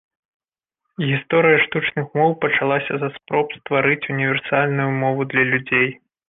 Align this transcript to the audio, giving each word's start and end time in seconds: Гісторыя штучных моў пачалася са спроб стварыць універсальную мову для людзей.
Гісторыя 1.09 1.57
штучных 1.65 2.05
моў 2.19 2.33
пачалася 2.45 2.93
са 3.03 3.09
спроб 3.19 3.53
стварыць 3.59 4.01
універсальную 4.15 4.89
мову 5.05 5.21
для 5.37 5.43
людзей. 5.53 5.87